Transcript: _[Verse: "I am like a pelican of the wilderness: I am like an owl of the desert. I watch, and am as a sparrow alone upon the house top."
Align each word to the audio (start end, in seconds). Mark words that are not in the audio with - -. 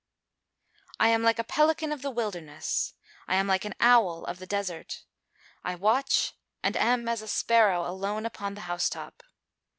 _[Verse: 0.73 0.81
"I 0.99 1.07
am 1.09 1.21
like 1.21 1.37
a 1.37 1.43
pelican 1.43 1.91
of 1.91 2.01
the 2.01 2.09
wilderness: 2.09 2.95
I 3.27 3.35
am 3.35 3.45
like 3.45 3.65
an 3.65 3.75
owl 3.79 4.25
of 4.25 4.39
the 4.39 4.47
desert. 4.47 5.03
I 5.63 5.75
watch, 5.75 6.33
and 6.63 6.75
am 6.75 7.07
as 7.07 7.21
a 7.21 7.27
sparrow 7.27 7.85
alone 7.87 8.25
upon 8.25 8.55
the 8.55 8.61
house 8.61 8.89
top." 8.89 9.21